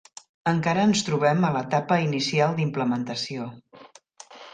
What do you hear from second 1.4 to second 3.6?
a l'etapa inicial d'implementació.